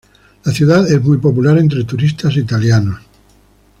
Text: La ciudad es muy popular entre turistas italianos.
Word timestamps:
La 0.45 0.51
ciudad 0.51 0.91
es 0.91 0.99
muy 1.03 1.19
popular 1.19 1.59
entre 1.59 1.83
turistas 1.83 2.35
italianos. 2.35 2.99